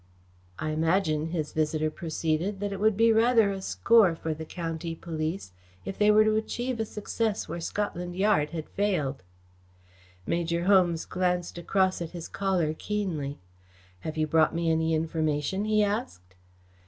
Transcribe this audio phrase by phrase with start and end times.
[0.57, 4.95] "I imagine," his visitor proceeded, "that it would be rather a score for the county
[4.95, 5.51] police
[5.85, 9.21] if they were to achieve a success where Scotland Yard has failed."
[10.25, 13.37] Major Holmes glanced across at his caller keenly.
[13.99, 16.33] "Have you brought me any information?" he asked.